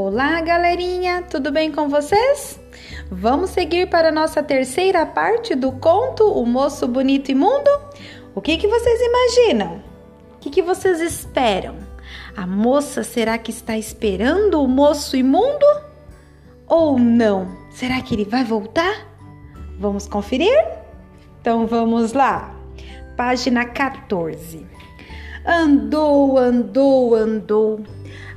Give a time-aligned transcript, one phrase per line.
[0.00, 2.60] Olá, galerinha, tudo bem com vocês?
[3.10, 7.68] Vamos seguir para a nossa terceira parte do conto O Moço Bonito e Mundo?
[8.32, 9.82] O que, que vocês imaginam?
[10.36, 11.74] O que, que vocês esperam?
[12.36, 15.66] A moça será que está esperando o moço imundo?
[16.68, 17.48] Ou não?
[17.72, 19.04] Será que ele vai voltar?
[19.80, 20.64] Vamos conferir?
[21.40, 22.54] Então vamos lá.
[23.16, 24.64] Página 14.
[25.44, 27.80] Andou, andou, andou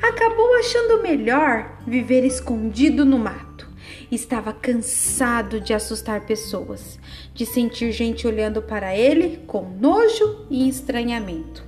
[0.02, 3.70] acabou achando melhor viver escondido no mato.
[4.12, 7.00] Estava cansado de assustar pessoas,
[7.34, 11.64] de sentir gente olhando para ele com nojo e estranhamento.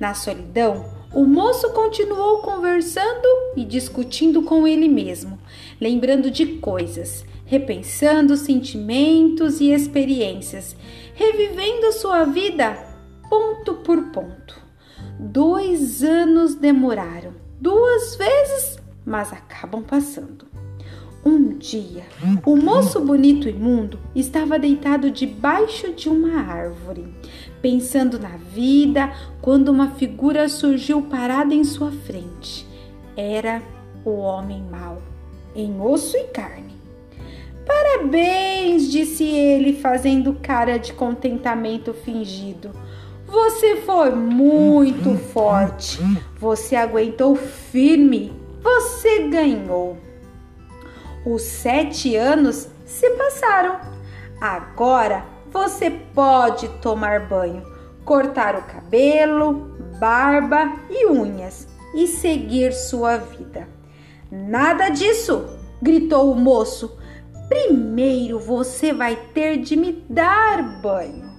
[0.00, 5.38] Na solidão, o moço continuou conversando e discutindo com ele mesmo,
[5.80, 10.74] lembrando de coisas, repensando sentimentos e experiências,
[11.14, 12.76] revivendo sua vida
[13.28, 14.60] ponto por ponto.
[15.20, 20.46] Dois anos demoraram duas vezes, mas acabam passando.
[21.24, 22.04] Um dia,
[22.44, 27.06] o moço bonito e imundo estava deitado debaixo de uma árvore,
[27.62, 32.66] pensando na vida, quando uma figura surgiu parada em sua frente.
[33.16, 33.62] Era
[34.04, 35.00] o homem mau,
[35.56, 36.74] em osso e carne.
[37.66, 42.70] Parabéns, disse ele, fazendo cara de contentamento fingido.
[43.26, 46.00] Você foi muito forte.
[46.38, 48.32] Você aguentou firme.
[48.62, 49.98] Você ganhou.
[51.26, 53.80] Os sete anos se passaram.
[54.40, 57.62] Agora você pode tomar banho,
[58.04, 63.68] cortar o cabelo, barba e unhas e seguir sua vida.
[64.30, 65.46] Nada disso!
[65.80, 66.98] gritou o moço.
[67.48, 71.30] Primeiro você vai ter de me dar banho.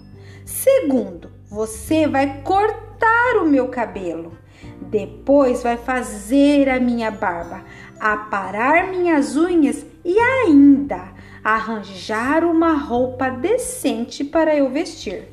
[0.46, 4.34] Segundo, você vai cortar o meu cabelo.
[4.82, 7.64] Depois vai fazer a minha barba,
[8.00, 11.14] aparar minhas unhas e ainda
[11.44, 15.28] arranjar uma roupa decente para eu vestir.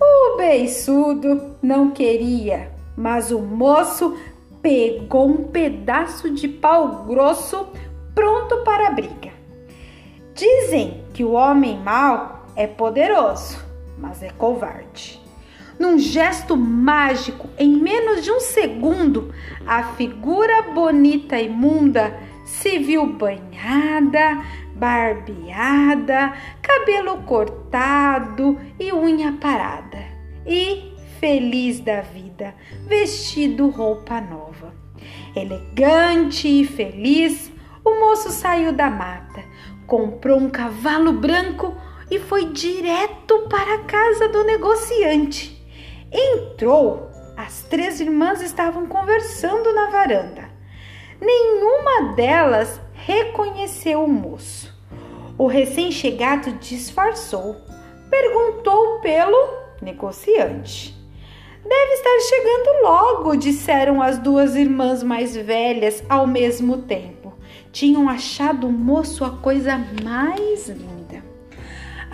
[0.00, 4.16] O beiçudo não queria, mas o moço
[4.60, 7.68] pegou um pedaço de pau grosso
[8.14, 9.32] pronto para a briga.
[10.34, 13.56] Dizem que o homem mau é poderoso,
[13.98, 15.20] mas é covarde.
[15.78, 19.34] Num gesto mágico, em menos de um segundo,
[19.66, 24.44] a figura bonita e imunda se viu banhada,
[24.74, 26.32] barbeada,
[26.62, 29.98] cabelo cortado e unha parada.
[30.46, 32.54] E, feliz da vida,
[32.86, 34.74] vestido roupa nova.
[35.34, 37.50] Elegante e feliz,
[37.84, 39.42] o moço saiu da mata,
[39.86, 41.74] comprou um cavalo branco
[42.10, 45.54] e foi direto para a casa do negociante.
[46.12, 50.48] Entrou, as três irmãs estavam conversando na varanda.
[51.20, 54.72] Nenhuma delas reconheceu o moço.
[55.36, 57.56] O recém-chegado disfarçou,
[58.08, 60.94] perguntou pelo negociante.
[61.64, 67.32] Deve estar chegando logo, disseram as duas irmãs mais velhas ao mesmo tempo.
[67.72, 71.33] Tinham achado o moço a coisa mais linda.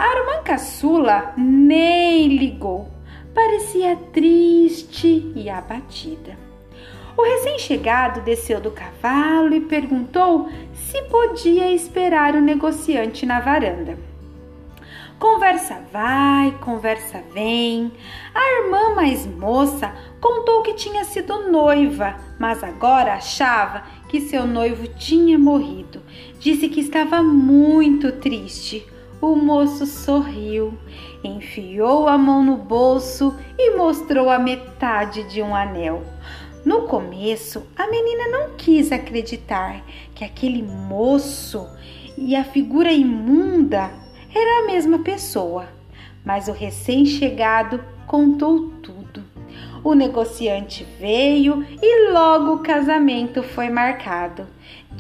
[0.00, 2.88] A irmã caçula nem ligou,
[3.34, 6.38] parecia triste e abatida.
[7.14, 13.98] O recém-chegado desceu do cavalo e perguntou se podia esperar o negociante na varanda.
[15.18, 17.92] Conversa vai, conversa vem.
[18.34, 24.88] A irmã mais moça contou que tinha sido noiva, mas agora achava que seu noivo
[24.94, 26.00] tinha morrido.
[26.38, 28.88] Disse que estava muito triste.
[29.20, 30.72] O moço sorriu,
[31.22, 36.02] enfiou a mão no bolso e mostrou a metade de um anel.
[36.64, 41.68] No começo, a menina não quis acreditar que aquele moço
[42.16, 43.90] e a figura imunda
[44.34, 45.68] era a mesma pessoa,
[46.24, 49.22] mas o recém-chegado contou tudo.
[49.84, 54.46] O negociante veio e logo o casamento foi marcado.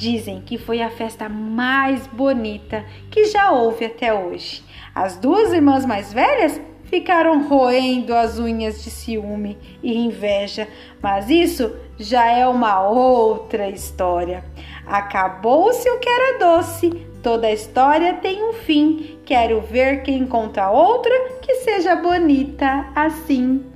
[0.00, 4.64] Dizem que foi a festa mais bonita que já houve até hoje.
[4.94, 10.66] As duas irmãs mais velhas ficaram roendo as unhas de ciúme e inveja,
[11.02, 14.42] mas isso já é uma outra história.
[14.86, 16.88] Acabou-se o que era doce,
[17.22, 19.18] toda história tem um fim.
[19.26, 21.12] Quero ver quem conta outra
[21.42, 23.66] que seja bonita assim.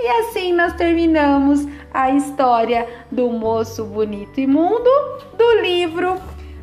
[0.00, 4.88] E assim nós terminamos a história do moço bonito e mundo
[5.36, 6.16] do livro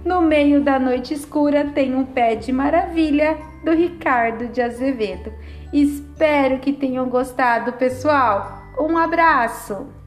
[0.05, 5.33] No Meio da Noite Escura tem um pé de maravilha do Ricardo de Azevedo.
[5.73, 8.63] Espero que tenham gostado, pessoal.
[8.79, 10.04] Um abraço!